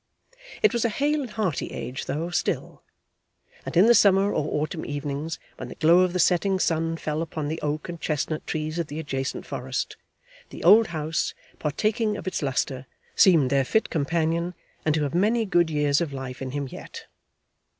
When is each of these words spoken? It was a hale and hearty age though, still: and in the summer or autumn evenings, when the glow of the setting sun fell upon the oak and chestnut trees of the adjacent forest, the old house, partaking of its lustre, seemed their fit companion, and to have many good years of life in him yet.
It 0.63 0.73
was 0.73 0.83
a 0.83 0.89
hale 0.89 1.21
and 1.21 1.29
hearty 1.29 1.67
age 1.69 2.07
though, 2.07 2.31
still: 2.31 2.81
and 3.67 3.77
in 3.77 3.85
the 3.85 3.93
summer 3.93 4.33
or 4.33 4.63
autumn 4.63 4.83
evenings, 4.83 5.37
when 5.57 5.69
the 5.69 5.75
glow 5.75 5.99
of 5.99 6.11
the 6.13 6.17
setting 6.17 6.57
sun 6.57 6.97
fell 6.97 7.21
upon 7.21 7.49
the 7.49 7.61
oak 7.61 7.87
and 7.87 8.01
chestnut 8.01 8.47
trees 8.47 8.79
of 8.79 8.87
the 8.87 8.97
adjacent 8.97 9.45
forest, 9.45 9.97
the 10.49 10.63
old 10.63 10.87
house, 10.87 11.35
partaking 11.59 12.17
of 12.17 12.25
its 12.25 12.41
lustre, 12.41 12.87
seemed 13.15 13.51
their 13.51 13.63
fit 13.63 13.91
companion, 13.91 14.55
and 14.85 14.95
to 14.95 15.03
have 15.03 15.13
many 15.13 15.45
good 15.45 15.69
years 15.69 16.01
of 16.01 16.11
life 16.13 16.41
in 16.41 16.49
him 16.49 16.67
yet. 16.67 17.05